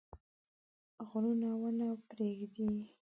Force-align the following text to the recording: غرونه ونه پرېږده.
غرونه 1.07 1.49
ونه 1.61 1.87
پرېږده. 2.09 2.65